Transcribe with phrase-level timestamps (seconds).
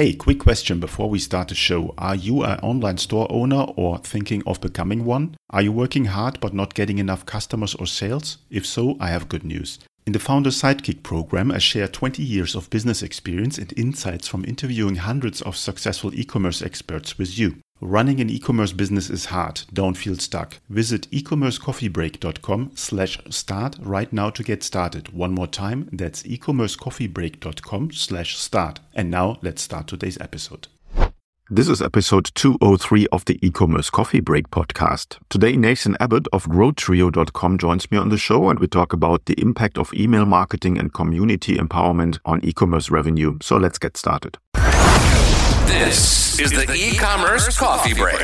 [0.00, 1.92] Hey, quick question before we start the show.
[1.98, 5.36] Are you an online store owner or thinking of becoming one?
[5.50, 8.38] Are you working hard but not getting enough customers or sales?
[8.48, 9.78] If so, I have good news.
[10.06, 14.46] In the Founder Sidekick program, I share 20 years of business experience and insights from
[14.46, 17.56] interviewing hundreds of successful e commerce experts with you.
[17.82, 19.62] Running an e-commerce business is hard.
[19.72, 20.58] Don't feel stuck.
[20.68, 25.14] Visit ecommercecoffeebreak.com slash start right now to get started.
[25.14, 28.80] One more time, that's ecommercecoffeebreak.com slash start.
[28.94, 30.68] And now let's start today's episode.
[31.48, 35.16] This is episode 203 of the e-commerce coffee break podcast.
[35.30, 39.40] Today, Nathan Abbott of growtrio.com joins me on the show and we talk about the
[39.40, 43.38] impact of email marketing and community empowerment on e-commerce revenue.
[43.40, 44.36] So let's get started.
[45.66, 48.20] This is the e commerce coffee break.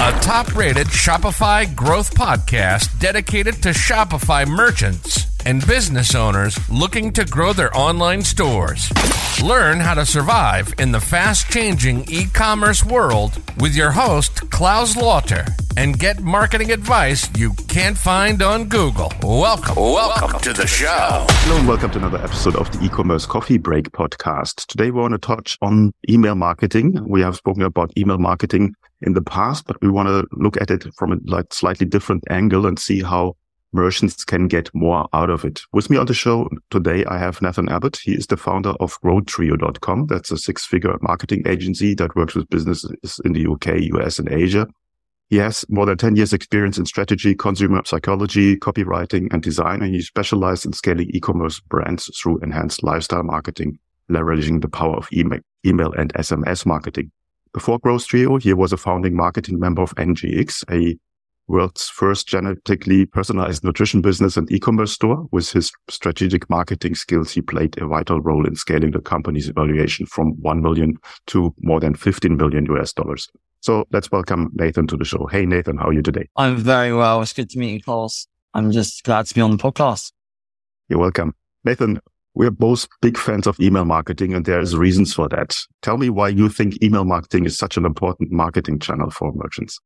[0.00, 7.24] A top rated Shopify growth podcast dedicated to Shopify merchants and business owners looking to
[7.24, 8.90] grow their online stores.
[9.42, 14.96] Learn how to survive in the fast changing e commerce world with your host, Klaus
[14.96, 15.44] Lauter,
[15.76, 19.12] and get marketing advice you can't find on Google.
[19.22, 21.26] Welcome, welcome to the show.
[21.28, 24.66] Hello, and welcome to another episode of the e commerce coffee break podcast.
[24.66, 26.98] Today, we want to touch on email marketing.
[27.06, 30.70] We have spoken about email marketing in the past, but we want to look at
[30.70, 33.34] it from a like slightly different angle and see how
[33.74, 35.60] merchants can get more out of it.
[35.72, 37.98] With me on the show today, I have Nathan Abbott.
[38.02, 40.06] He is the founder of GrowTrio.com.
[40.06, 44.32] That's a six figure marketing agency that works with businesses in the UK, US, and
[44.32, 44.66] Asia.
[45.30, 49.82] He has more than 10 years experience in strategy, consumer psychology, copywriting, and design.
[49.82, 53.78] And he specialized in scaling e-commerce brands through enhanced lifestyle marketing,
[54.10, 57.10] leveraging the power of email, email and SMS marketing.
[57.52, 60.98] Before GrowTrio, he was a founding marketing member of NGX, a
[61.46, 65.26] world's first genetically personalized nutrition business and e-commerce store.
[65.30, 70.06] With his strategic marketing skills, he played a vital role in scaling the company's valuation
[70.06, 70.96] from 1 million
[71.28, 73.28] to more than 15 million US dollars.
[73.60, 75.26] So let's welcome Nathan to the show.
[75.26, 76.28] Hey, Nathan, how are you today?
[76.36, 77.22] I'm very well.
[77.22, 78.26] It's good to meet you, Klaus.
[78.52, 80.12] I'm just glad to be on the podcast.
[80.88, 81.34] You're welcome.
[81.64, 82.00] Nathan,
[82.34, 85.56] we're both big fans of email marketing and there's reasons for that.
[85.82, 89.78] Tell me why you think email marketing is such an important marketing channel for merchants.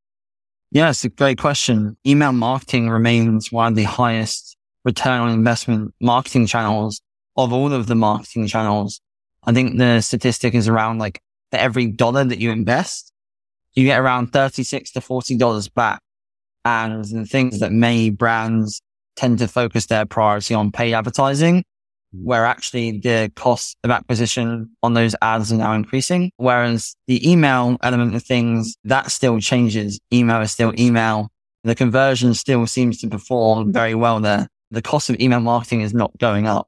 [0.71, 1.97] Yeah, it's a great question.
[2.05, 7.01] Email marketing remains one of the highest return on investment marketing channels
[7.35, 9.01] of all of the marketing channels.
[9.43, 11.21] I think the statistic is around like
[11.51, 13.11] for every dollar that you invest,
[13.73, 16.01] you get around 36 to $40 back.
[16.65, 18.81] And the things that many brands
[19.15, 21.63] tend to focus their priority on paid advertising
[22.11, 26.31] where actually the cost of acquisition on those ads are now increasing.
[26.37, 29.99] Whereas the email element of things, that still changes.
[30.11, 31.29] Email is still email.
[31.63, 34.47] The conversion still seems to perform very well there.
[34.71, 36.67] The cost of email marketing is not going up.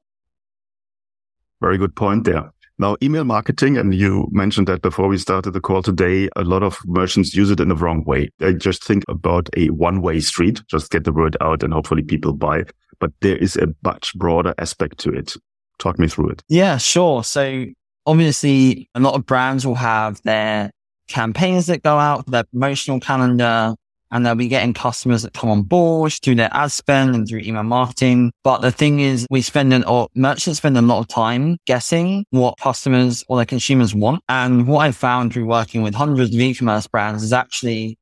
[1.60, 2.50] Very good point there.
[2.78, 6.64] Now, email marketing, and you mentioned that before we started the call today, a lot
[6.64, 8.30] of merchants use it in the wrong way.
[8.38, 12.02] They just think about a one way street, just get the word out and hopefully
[12.02, 12.64] people buy
[13.02, 15.34] but there is a much broader aspect to it.
[15.80, 16.42] Talk me through it.
[16.48, 17.24] Yeah, sure.
[17.24, 17.66] So
[18.06, 20.70] obviously a lot of brands will have their
[21.08, 23.74] campaigns that go out, their promotional calendar,
[24.12, 27.40] and they'll be getting customers that come on board through their ad spend and through
[27.40, 28.30] email marketing.
[28.44, 32.24] But the thing is, we spend an, or merchants spend a lot of time guessing
[32.30, 34.22] what customers or their consumers want.
[34.28, 37.98] And what I found through working with hundreds of e-commerce brands is actually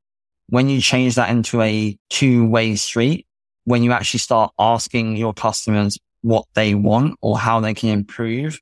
[0.50, 3.26] when you change that into a two way street,
[3.64, 8.60] when you actually start asking your customers what they want or how they can improve,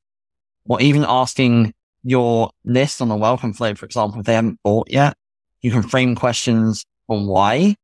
[0.68, 4.90] or even asking your list on the welcome flow, for example, if they haven't bought
[4.90, 5.16] yet,
[5.62, 7.74] you can frame questions on why.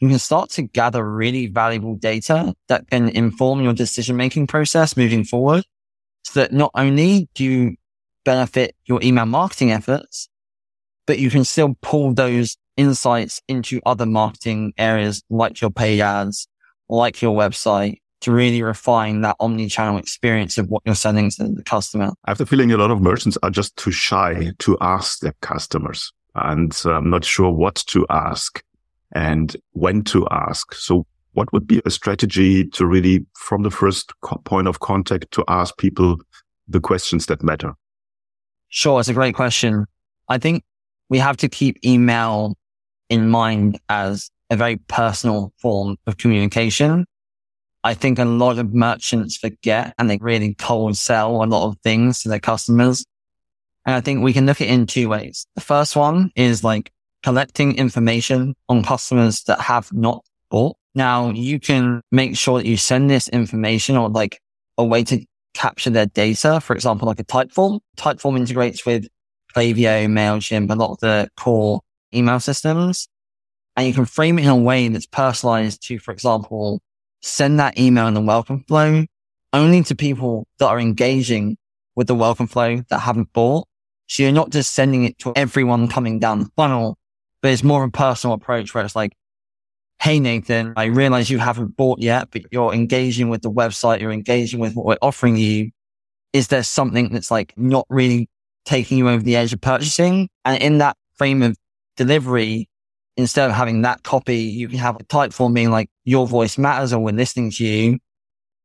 [0.00, 4.96] You can start to gather really valuable data that can inform your decision making process
[4.96, 5.64] moving forward
[6.24, 7.76] so that not only do you
[8.24, 10.28] benefit your email marketing efforts,
[11.06, 16.48] but you can still pull those insights into other marketing areas like your paid ads
[16.88, 21.62] like your website to really refine that omni-channel experience of what you're sending to the
[21.62, 22.10] customer.
[22.24, 25.34] I have the feeling a lot of merchants are just too shy to ask their
[25.40, 28.62] customers and I'm um, not sure what to ask
[29.12, 30.74] and when to ask.
[30.74, 35.30] So what would be a strategy to really, from the first co- point of contact,
[35.32, 36.16] to ask people
[36.66, 37.74] the questions that matter?
[38.68, 38.98] Sure.
[38.98, 39.86] It's a great question.
[40.28, 40.64] I think
[41.08, 42.56] we have to keep email
[43.08, 47.06] in mind as a very personal form of communication.
[47.82, 51.78] I think a lot of merchants forget and they really cold sell a lot of
[51.82, 53.04] things to their customers.
[53.84, 55.46] And I think we can look at it in two ways.
[55.54, 56.90] The first one is like
[57.22, 60.76] collecting information on customers that have not bought.
[60.94, 64.40] Now you can make sure that you send this information or like
[64.78, 66.60] a way to capture their data.
[66.60, 67.80] For example, like a Typeform.
[67.98, 69.06] Typeform integrates with
[69.54, 71.80] Klaviyo, MailChimp, a lot of the core
[72.14, 73.08] email systems.
[73.76, 76.80] And you can frame it in a way that's personalized to, for example,
[77.22, 79.04] send that email in the welcome flow
[79.52, 81.56] only to people that are engaging
[81.96, 83.66] with the welcome flow that haven't bought.
[84.06, 86.98] So you're not just sending it to everyone coming down the funnel,
[87.40, 89.12] but it's more of a personal approach where it's like,
[90.00, 94.00] Hey, Nathan, I realize you haven't bought yet, but you're engaging with the website.
[94.00, 95.70] You're engaging with what we're offering you.
[96.32, 98.28] Is there something that's like not really
[98.64, 100.28] taking you over the edge of purchasing?
[100.44, 101.56] And in that frame of
[101.96, 102.68] delivery,
[103.16, 106.92] instead of having that copy, you can have a Typeform being like your voice matters
[106.92, 107.98] or we're listening to you.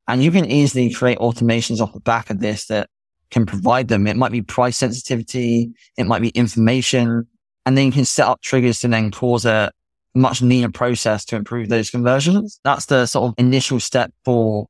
[0.08, 2.88] And you can easily create automations off the back of this that
[3.30, 4.06] can provide them.
[4.06, 5.70] It might be price sensitivity.
[5.96, 7.28] It might be information.
[7.64, 9.70] And then you can set up triggers to then cause a
[10.14, 12.58] much leaner process to improve those conversions.
[12.64, 14.66] That's the sort of initial step for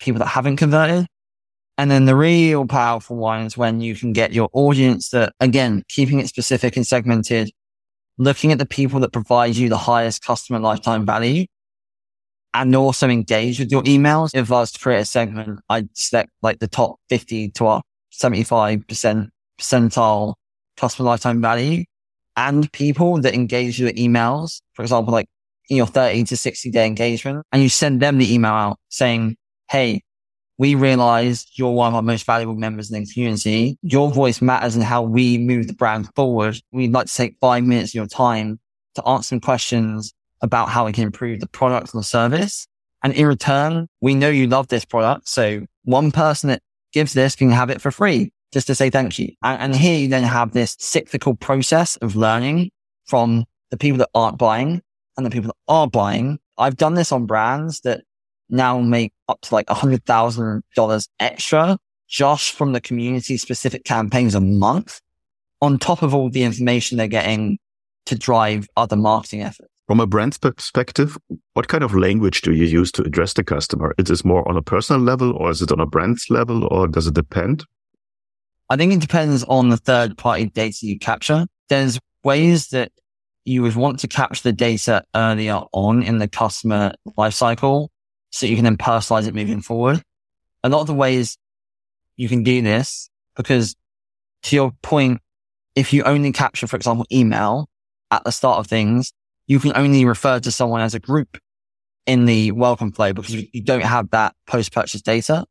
[0.00, 1.06] people that haven't converted.
[1.76, 5.82] And then the real powerful one is when you can get your audience that again,
[5.88, 7.50] keeping it specific and segmented,
[8.20, 11.46] looking at the people that provide you the highest customer lifetime value
[12.52, 14.30] and also engage with your emails.
[14.34, 17.82] If I was to create a segment, I'd select like the top 50 to our
[18.12, 19.28] 75%
[19.58, 20.34] percentile
[20.76, 21.84] customer lifetime value
[22.36, 24.60] and people that engage with emails.
[24.74, 25.26] For example, like
[25.70, 29.36] in your 30 to 60 day engagement and you send them the email out saying,
[29.70, 30.02] Hey,
[30.60, 33.78] we realize you're one of our most valuable members in the community.
[33.80, 36.60] Your voice matters in how we move the brand forward.
[36.70, 38.60] We'd like to take five minutes of your time
[38.94, 40.12] to answer some questions
[40.42, 42.66] about how we can improve the product or the service.
[43.02, 45.30] And in return, we know you love this product.
[45.30, 46.60] So one person that
[46.92, 49.30] gives this can have it for free just to say thank you.
[49.42, 52.70] And, and here you then have this cyclical process of learning
[53.06, 54.82] from the people that aren't buying
[55.16, 56.38] and the people that are buying.
[56.58, 58.02] I've done this on brands that
[58.50, 63.84] now make up to like a hundred thousand dollars extra just from the community specific
[63.84, 65.00] campaigns a month
[65.62, 67.58] on top of all the information they're getting
[68.06, 69.68] to drive other marketing efforts.
[69.86, 71.16] From a brand's perspective,
[71.54, 73.94] what kind of language do you use to address the customer?
[73.98, 76.86] Is this more on a personal level or is it on a brand's level or
[76.86, 77.64] does it depend?
[78.68, 81.46] I think it depends on the third party data you capture.
[81.68, 82.92] There's ways that
[83.44, 87.88] you would want to capture the data earlier on in the customer lifecycle
[88.30, 90.02] so you can then personalize it moving forward.
[90.62, 91.36] A lot of the ways
[92.16, 93.76] you can do this because
[94.44, 95.20] to your point,
[95.74, 97.68] if you only capture, for example, email
[98.10, 99.12] at the start of things,
[99.46, 101.38] you can only refer to someone as a group
[102.06, 105.44] in the welcome flow because you don't have that post purchase data.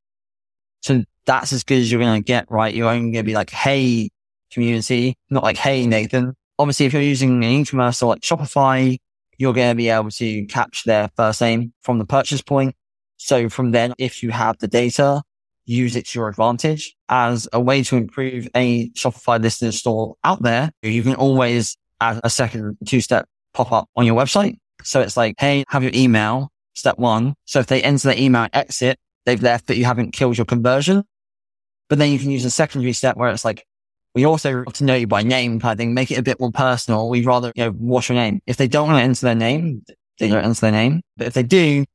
[0.81, 2.73] So that's as good as you're going to get, right?
[2.73, 4.09] You're only going to be like, Hey,
[4.51, 6.35] community, not like, Hey, Nathan.
[6.57, 8.97] Obviously, if you're using an e-commerce or like Shopify,
[9.39, 12.75] you're going to be able to capture their first name from the purchase point.
[13.18, 15.24] So from then, if you have the data,
[15.65, 20.44] use it to your advantage as a way to improve a Shopify listed store out
[20.44, 20.71] there.
[20.83, 24.57] You can always add a second two step pop up on your website.
[24.83, 27.33] So it's like, Hey, have your email, step one.
[27.45, 31.03] So if they enter the email exit, they've left, but you haven't killed your conversion.
[31.88, 33.65] But then you can use a secondary step where it's like,
[34.19, 36.51] we also to know you by name kind of thing, make it a bit more
[36.51, 37.07] personal.
[37.07, 38.42] We'd rather, you know, what's your name?
[38.48, 39.86] If they don't want to enter their name,
[40.19, 41.01] they don't enter their name.
[41.16, 41.86] But if they do,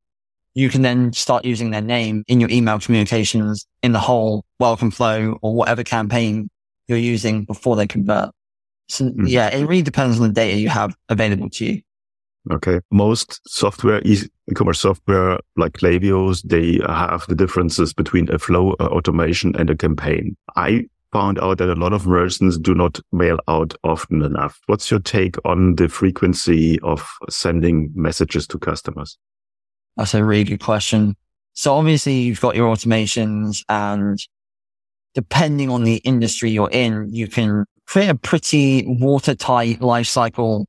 [0.55, 4.89] you can then start using their name in your email communications in the whole welcome
[4.89, 6.49] flow or whatever campaign
[6.87, 8.31] you're using before they convert.
[8.89, 9.29] So mm.
[9.29, 11.81] yeah, it really depends on the data you have available to you.
[12.51, 12.79] Okay.
[12.91, 19.69] Most software, e-commerce software like Klaviyo's, they have the differences between a flow automation and
[19.69, 20.35] a campaign.
[20.55, 24.59] I found out that a lot of merchants do not mail out often enough.
[24.65, 29.17] What's your take on the frequency of sending messages to customers?
[29.95, 31.15] That's a really good question.
[31.53, 34.19] So obviously you've got your automations and
[35.13, 40.65] depending on the industry you're in, you can create a pretty watertight lifecycle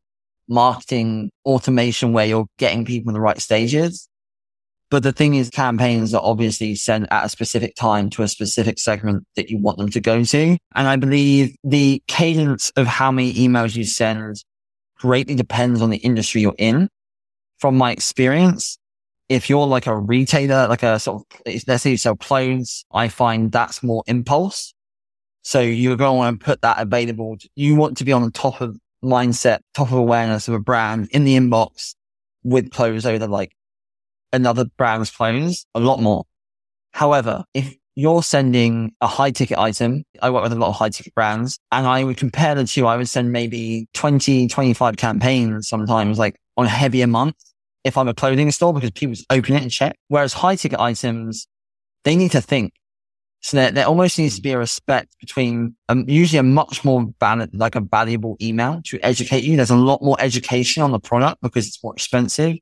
[0.49, 4.09] marketing automation where you're getting people in the right stages.
[4.91, 8.79] But the thing is, campaigns are obviously sent at a specific time to a specific
[8.79, 10.57] segment that you want them to go to.
[10.75, 14.45] And I believe the cadence of how many emails you send
[14.99, 16.89] greatly depends on the industry you're in.
[17.59, 18.79] From my experience,
[19.29, 23.09] if you're like a retailer, like a sort of, let's say you sell clothes, I
[23.09, 24.73] find that's more impulse.
[25.43, 27.37] So you're going to want to put that available.
[27.57, 31.09] You want to be on the top of mindset, top of awareness of a brand
[31.11, 31.95] in the inbox
[32.45, 33.56] with clothes over like
[34.33, 36.25] another brand's clothes a lot more.
[36.93, 40.91] However, if you're sending a high ticket item, I work with a lot of high
[40.91, 42.87] ticket brands and I would compare the two.
[42.87, 47.37] I would send maybe 20, 25 campaigns sometimes like on a heavier month
[47.85, 49.97] if I'm a clothing store because people open it and check.
[50.09, 51.47] Whereas high ticket items,
[52.05, 52.73] they need to think
[53.43, 57.07] So there, there almost needs to be a respect between um, usually a much more
[57.21, 59.57] val- like a valuable email to educate you.
[59.57, 62.57] There's a lot more education on the product because it's more expensive.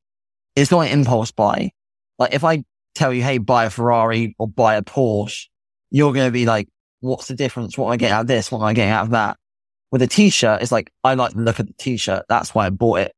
[0.56, 1.72] It's not an impulse buy.
[2.18, 5.46] Like if I tell you, Hey, buy a Ferrari or buy a Porsche,
[5.90, 6.68] you're going to be like,
[7.00, 7.76] what's the difference?
[7.76, 8.50] What am I getting out of this?
[8.50, 9.36] What am I getting out of that?
[9.90, 12.24] With a t-shirt, it's like, I like the look of the t-shirt.
[12.28, 13.12] That's why I bought it.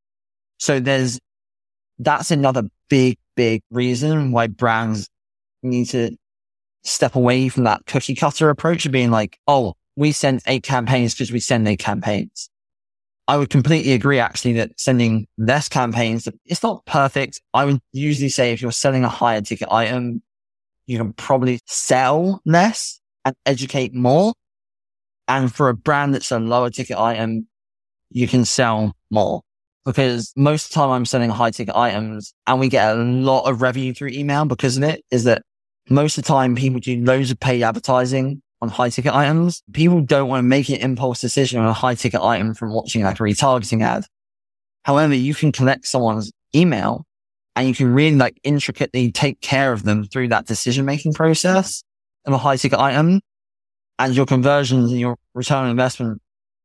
[0.58, 1.18] So there's,
[1.98, 5.08] that's another big, big reason why brands
[5.62, 6.16] need to
[6.84, 11.14] step away from that cookie cutter approach of being like, oh, we send eight campaigns
[11.14, 12.50] because we send eight campaigns.
[13.28, 17.40] I would completely agree actually that sending less campaigns, it's not perfect.
[17.52, 20.22] I would usually say if you're selling a higher ticket item,
[20.86, 24.32] you can probably sell less and educate more.
[25.26, 27.48] And for a brand that's a lower ticket item,
[28.10, 29.42] you can sell more
[29.84, 33.48] because most of the time I'm selling high ticket items and we get a lot
[33.48, 35.42] of revenue through email because of it is that
[35.90, 39.62] most of the time people do loads of paid advertising on high ticket items.
[39.72, 43.02] People don't want to make an impulse decision on a high ticket item from watching
[43.02, 44.04] like a retargeting ad.
[44.84, 47.04] However, you can collect someone's email
[47.54, 51.82] and you can really like intricately take care of them through that decision making process
[52.24, 53.20] of a high ticket item
[53.98, 56.20] and your conversions and your return on investment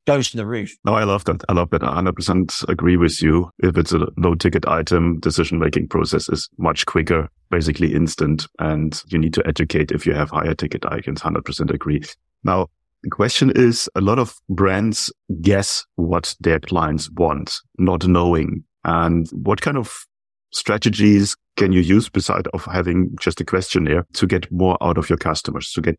[0.06, 0.76] goes to the roof.
[0.84, 1.42] No, I love that.
[1.48, 1.82] I love that.
[1.82, 3.50] I 100% agree with you.
[3.62, 8.46] If it's a low ticket item, decision making process is much quicker, basically instant.
[8.58, 11.22] And you need to educate if you have higher ticket items.
[11.22, 12.02] 100% agree.
[12.44, 12.68] Now,
[13.02, 18.64] the question is a lot of brands guess what their clients want, not knowing.
[18.84, 20.06] And what kind of
[20.52, 25.08] strategies can you use beside of having just a questionnaire to get more out of
[25.08, 25.98] your customers, to get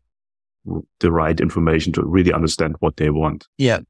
[1.00, 3.46] the right information to really understand what they want?
[3.58, 3.80] Yeah.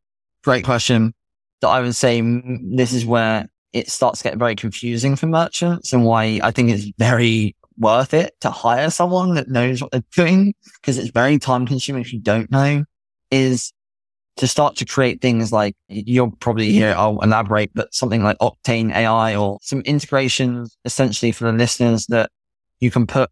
[0.44, 1.14] Great question.
[1.60, 5.92] That I would say this is where it starts to get very confusing for merchants
[5.92, 10.04] and why I think it's very worth it to hire someone that knows what they're
[10.14, 12.84] doing because it's very time consuming if you don't know
[13.30, 13.72] is
[14.36, 18.92] to start to create things like you'll probably hear, I'll elaborate, but something like Octane
[18.92, 22.30] AI or some integrations essentially for the listeners that
[22.80, 23.30] you can put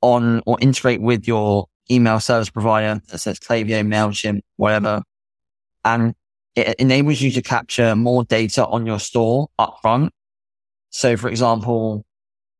[0.00, 5.02] on or integrate with your email service provider that says Klaviyo, MailChimp, whatever.
[5.84, 6.14] And
[6.58, 10.10] it enables you to capture more data on your store upfront.
[10.90, 12.04] So for example,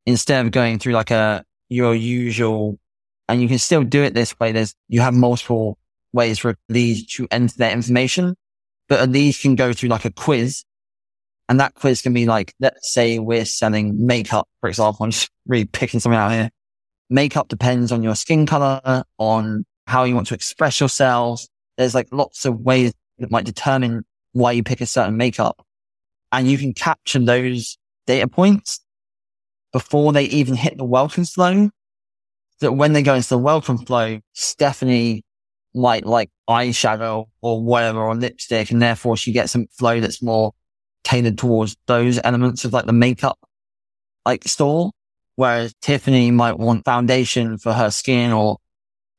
[0.06, 2.78] instead of going through like a, your usual,
[3.28, 5.78] and you can still do it this way, there's, you have multiple
[6.12, 8.34] ways for leads to enter their information,
[8.88, 10.64] but a lead can go through like a quiz.
[11.50, 15.04] And that quiz can be like, let's say we're selling makeup, for example.
[15.04, 16.50] I'm just really picking something out here.
[17.10, 21.42] Makeup depends on your skin color, on how you want to express yourself.
[21.78, 25.64] There's like lots of ways that might determine why you pick a certain makeup.
[26.30, 28.80] And you can capture those data points
[29.72, 31.70] before they even hit the welcome flow.
[32.60, 35.24] That when they go into the welcome flow, Stephanie
[35.74, 38.70] might like eyeshadow or whatever or lipstick.
[38.70, 40.52] And therefore she gets some flow that's more
[41.04, 43.38] tailored towards those elements of like the makeup
[44.26, 44.90] like store.
[45.36, 48.58] Whereas Tiffany might want foundation for her skin or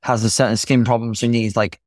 [0.04, 1.16] has a certain skin problem.
[1.16, 1.80] So needs like,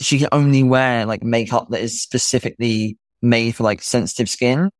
[0.00, 4.70] she can only wear like makeup that is specifically made for like sensitive skin.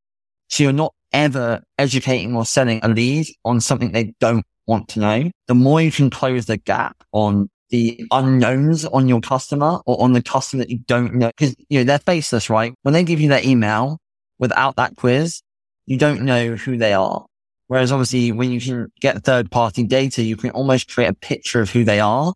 [0.49, 5.00] So you're not ever educating or selling a lead on something they don't want to
[5.00, 5.30] know.
[5.49, 10.12] The more you can close the gap on the unknowns on your customer or on
[10.12, 12.75] the customer that you don't know, because you know, they're faceless, right?
[12.82, 13.99] When they give you their email
[14.38, 15.40] without that quiz,
[15.87, 17.25] you don't know who they are.
[17.68, 21.61] Whereas obviously when you can get third party data, you can almost create a picture
[21.61, 22.34] of who they are.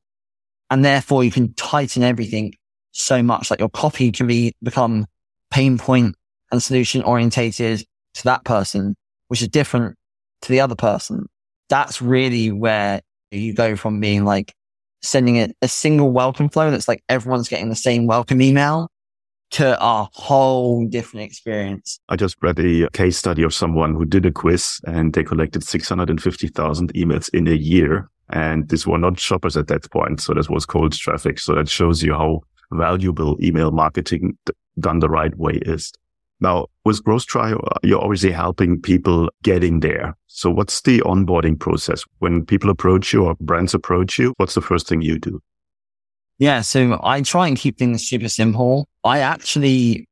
[0.70, 2.54] And therefore you can tighten everything
[2.92, 5.06] so much that your copy can be become
[5.50, 6.16] pain point
[6.50, 8.96] and solution orientated to that person,
[9.28, 9.96] which is different
[10.42, 11.26] to the other person.
[11.68, 14.52] That's really where you go from being like
[15.02, 18.88] sending it a single welcome flow that's like everyone's getting the same welcome email
[19.50, 22.00] to a whole different experience.
[22.08, 25.62] I just read a case study of someone who did a quiz and they collected
[25.62, 28.08] 650,000 emails in a year.
[28.30, 30.21] And these were not shoppers at that point.
[30.21, 31.38] So this was cold traffic.
[31.38, 32.42] So that shows you how
[32.73, 34.37] valuable email marketing
[34.78, 35.92] done the right way is.
[36.40, 40.16] Now with Growth uh, Tribe, you're obviously helping people getting there.
[40.26, 44.35] So what's the onboarding process when people approach you or brands approach you?
[44.37, 45.40] What's the first thing you do?
[46.38, 46.61] Yeah.
[46.61, 48.87] So I try and keep things super simple.
[49.02, 50.06] I actually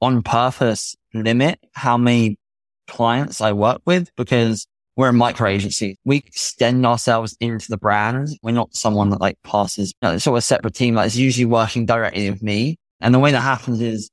[0.00, 2.38] on purpose limit how many
[2.86, 4.66] clients I work with because
[5.00, 5.98] we're a micro agency.
[6.04, 8.28] We extend ourselves into the brand.
[8.42, 10.94] We're not someone that like passes, it's of a separate team.
[10.94, 12.76] Like it's usually working directly with me.
[13.00, 14.10] And the way that happens is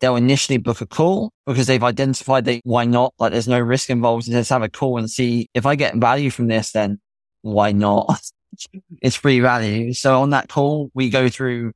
[0.00, 3.14] they'll initially book a call because they've identified that why not?
[3.18, 4.26] Like there's no risk involved.
[4.26, 7.00] Just have a call and see if I get value from this, then
[7.40, 8.20] why not?
[9.00, 9.94] it's free value.
[9.94, 11.72] So on that call, we go through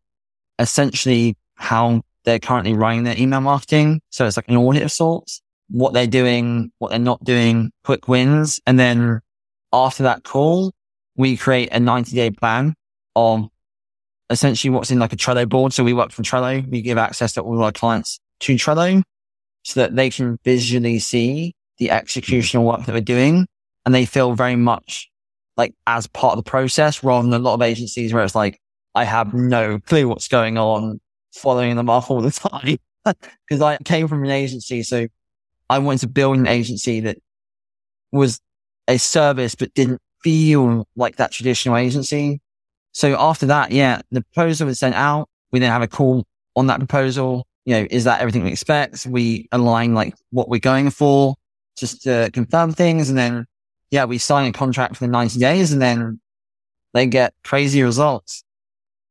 [0.58, 4.02] essentially how they're currently running their email marketing.
[4.10, 5.41] So it's like an audit of sorts,
[5.72, 8.60] what they're doing, what they're not doing, quick wins.
[8.66, 9.20] And then
[9.72, 10.72] after that call,
[11.16, 12.74] we create a 90 day plan
[13.16, 13.48] of
[14.30, 15.72] essentially what's in like a Trello board.
[15.72, 16.68] So we work from Trello.
[16.68, 19.02] We give access to all our clients to Trello
[19.64, 23.46] so that they can visually see the executional work that we're doing
[23.86, 25.08] and they feel very much
[25.56, 28.58] like as part of the process rather than a lot of agencies where it's like,
[28.94, 31.00] I have no clue what's going on
[31.32, 34.82] following them up all the time because I came from an agency.
[34.82, 35.06] So
[35.72, 37.16] I wanted to build an agency that
[38.12, 38.40] was
[38.88, 42.42] a service, but didn't feel like that traditional agency.
[42.92, 45.30] So after that, yeah, the proposal was sent out.
[45.50, 46.26] We then have a call
[46.56, 47.46] on that proposal.
[47.64, 49.06] You know, is that everything we expect?
[49.06, 51.36] We align like what we're going for
[51.78, 53.08] just to confirm things.
[53.08, 53.46] And then,
[53.90, 56.20] yeah, we sign a contract for the 90 days and then
[56.92, 58.44] they get crazy results.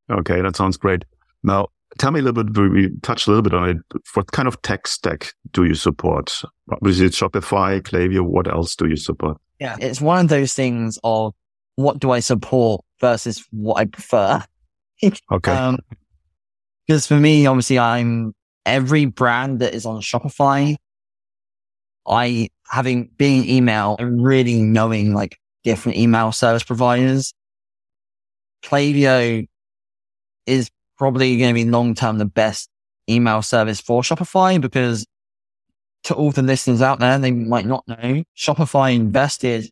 [0.08, 0.40] Okay.
[0.40, 1.04] That sounds great.
[1.42, 3.76] Now, tell me a little bit, we touched a little bit on it.
[4.14, 6.42] What kind of tech stack do you support?
[6.84, 8.22] Is it Shopify, Klaviyo?
[8.22, 9.38] What else do you support?
[9.58, 9.76] Yeah.
[9.80, 11.34] It's one of those things of
[11.76, 14.42] what do I support versus what I prefer.
[15.32, 15.52] okay.
[15.52, 15.78] Um,
[16.86, 18.34] because for me, obviously, I'm
[18.66, 20.76] every brand that is on Shopify.
[22.06, 27.32] I having being email and really knowing like different email service providers.
[28.64, 29.46] Klaviyo
[30.46, 30.70] is
[31.02, 32.68] probably going to be long term the best
[33.10, 35.04] email service for Shopify because
[36.04, 39.68] to all the listeners out there, they might not know Shopify invested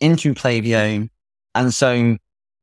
[0.00, 1.06] into Klaviyo.
[1.54, 2.16] And so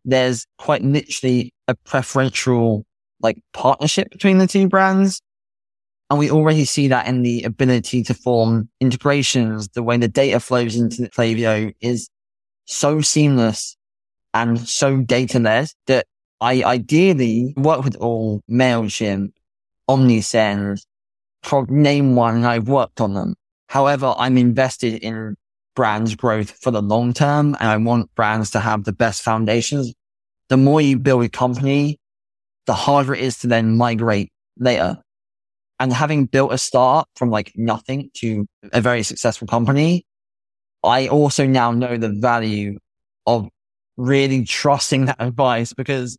[0.04, 2.88] there's quite literally a preferential
[3.22, 5.22] like partnership between the two brands.
[6.10, 9.68] And we already see that in the ability to form integrations.
[9.68, 12.10] The way the data flows into Klaviyo is
[12.66, 13.78] so seamless
[14.34, 16.08] and so data led that
[16.40, 19.32] I ideally work with all MailChimp,
[19.90, 20.80] OmniSend,
[21.44, 23.36] for name one, I've worked on them.
[23.70, 25.36] However, I'm invested in
[25.76, 29.94] brands growth for the long term and I want brands to have the best foundations.
[30.50, 32.00] The more you build a company,
[32.66, 34.98] the harder it is to then migrate later.
[35.80, 40.06] And having built a start from like nothing to a very successful company,
[40.84, 42.80] I also now know the value
[43.26, 43.48] of
[43.96, 46.18] really trusting that advice because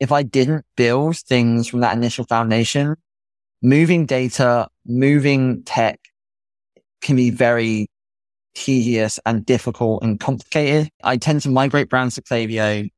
[0.00, 2.96] if I didn't build things from that initial foundation,
[3.62, 5.98] moving data, moving tech
[7.02, 7.88] can be very
[8.54, 10.90] tedious and difficult and complicated.
[11.04, 12.90] I tend to migrate brands to Klaviyo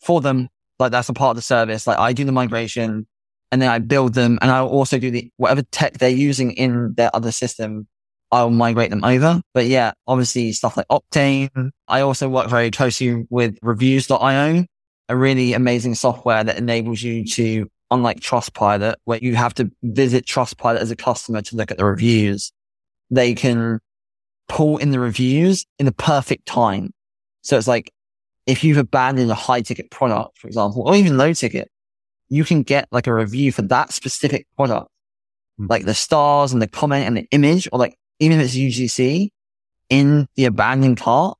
[0.00, 0.48] for them.
[0.78, 1.86] Like that's a part of the service.
[1.86, 3.06] Like I do the migration
[3.52, 6.94] and then I build them and I'll also do the whatever tech they're using in
[6.96, 7.86] their other system.
[8.32, 9.42] I'll migrate them over.
[9.52, 11.70] But yeah, obviously stuff like Octane.
[11.86, 14.64] I also work very closely with reviews.io
[15.08, 20.26] a really amazing software that enables you to, unlike Trustpilot, where you have to visit
[20.26, 22.52] Trustpilot as a customer to look at the reviews,
[23.10, 23.80] they can
[24.48, 26.92] pull in the reviews in the perfect time.
[27.42, 27.92] So it's like
[28.46, 31.70] if you've abandoned a high ticket product, for example, or even low ticket,
[32.28, 34.88] you can get like a review for that specific product,
[35.60, 35.68] mm.
[35.68, 39.28] like the stars and the comment and the image, or like even if it's UGC
[39.90, 41.36] in the abandoned cart.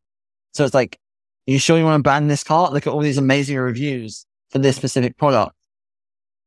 [0.52, 0.98] So it's like
[1.46, 2.72] you sure you want to ban this cart?
[2.72, 5.54] Look at all these amazing reviews for this specific product.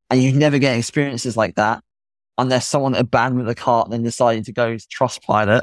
[0.10, 1.84] And you never get experiences like that
[2.38, 5.62] unless someone abandoned the cart and then decided to go to Trustpilot.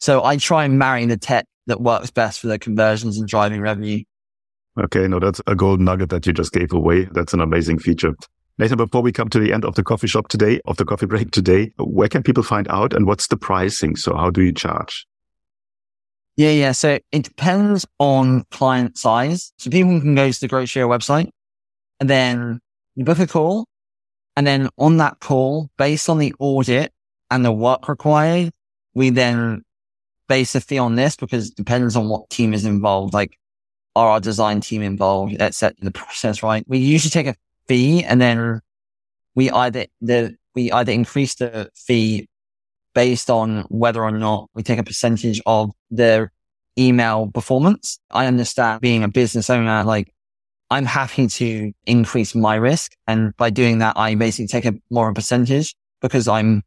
[0.00, 3.60] so I try and marry the tech that works best for the conversions and driving
[3.60, 4.02] revenue.
[4.78, 7.08] Okay, no, that's a gold nugget that you just gave away.
[7.12, 8.14] That's an amazing feature.
[8.58, 11.06] Nathan, before we come to the end of the coffee shop today, of the coffee
[11.06, 13.96] break today, where can people find out and what's the pricing?
[13.96, 15.06] So how do you charge?
[16.38, 16.70] Yeah, yeah.
[16.70, 19.52] So it depends on client size.
[19.58, 21.30] So people can go to the GrowTrio website
[21.98, 22.60] and then
[22.94, 23.66] you book a call.
[24.36, 26.92] And then on that call, based on the audit
[27.28, 28.52] and the work required,
[28.94, 29.64] we then
[30.28, 33.14] base a fee on this because it depends on what team is involved.
[33.14, 33.36] Like,
[33.96, 35.74] are our design team involved, etc.
[35.80, 36.64] The process, right?
[36.68, 37.34] We usually take a
[37.66, 38.60] fee and then
[39.34, 42.28] we either the we either increase the fee
[42.98, 46.32] based on whether or not we take a percentage of their
[46.76, 48.00] email performance.
[48.10, 50.12] I understand being a business owner, like
[50.68, 52.96] I'm happy to increase my risk.
[53.06, 56.64] And by doing that, I basically take a more percentage because I'm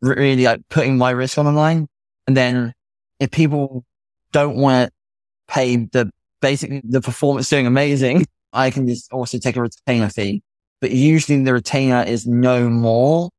[0.00, 1.88] really like putting my risk on the line.
[2.28, 2.72] And then
[3.18, 3.84] if people
[4.30, 9.56] don't want to pay the basically the performance doing amazing, I can just also take
[9.56, 10.44] a retainer fee.
[10.80, 13.30] But usually the retainer is no more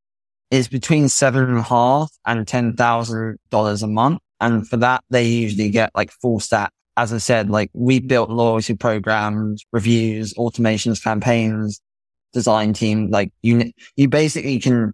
[0.52, 4.20] is between seven and a half and ten thousand dollars a month.
[4.40, 8.32] And for that, they usually get like full stack as I said, like we built
[8.32, 11.80] loyalty programs, reviews, automations, campaigns,
[12.34, 13.12] design team.
[13.12, 14.94] Like you, you basically can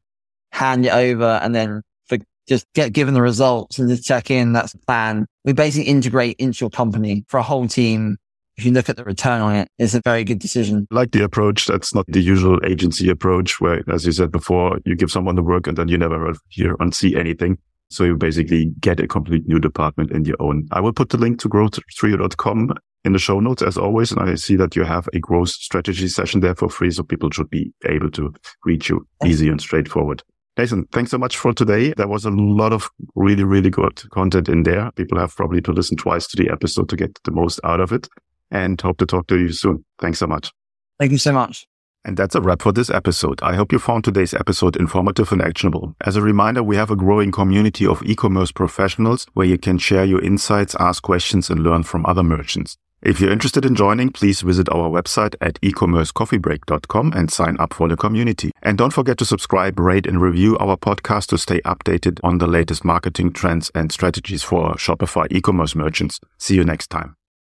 [0.51, 4.51] hand it over and then for just get given the results and just check in.
[4.51, 5.25] That's the plan.
[5.45, 8.17] We basically integrate into your company for a whole team.
[8.57, 10.87] If you look at the return on it, it's a very good decision.
[10.91, 11.65] like the approach.
[11.65, 15.43] That's not the usual agency approach where, as you said before, you give someone the
[15.43, 17.57] work and then you never hear and see anything.
[17.89, 20.67] So you basically get a complete new department in your own.
[20.71, 22.73] I will put the link to growtrio.com
[23.05, 24.11] in the show notes as always.
[24.11, 26.91] And I see that you have a growth strategy session there for free.
[26.91, 28.33] So people should be able to
[28.65, 30.23] reach you easy and straightforward.
[30.57, 31.93] Nathan, thanks so much for today.
[31.97, 34.91] There was a lot of really, really good content in there.
[34.91, 37.91] People have probably to listen twice to the episode to get the most out of
[37.91, 38.07] it
[38.53, 39.83] and hope to talk to you soon.
[39.99, 40.53] Thanks so much.
[40.99, 41.67] Thank you so much.
[42.05, 43.41] And that's a wrap for this episode.
[43.41, 45.95] I hope you found today's episode informative and actionable.
[46.01, 50.03] As a reminder, we have a growing community of e-commerce professionals where you can share
[50.03, 52.77] your insights, ask questions, and learn from other merchants.
[53.01, 57.89] If you're interested in joining, please visit our website at ecommercecoffeebreak.com and sign up for
[57.89, 58.51] the community.
[58.61, 62.47] And don't forget to subscribe, rate, and review our podcast to stay updated on the
[62.47, 66.19] latest marketing trends and strategies for Shopify e-commerce merchants.
[66.37, 67.15] See you next time.